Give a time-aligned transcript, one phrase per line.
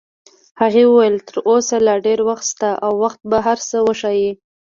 [0.61, 4.31] هغې وویل: تر اوسه لا ډېر وخت شته او وخت به هر څه وښایي.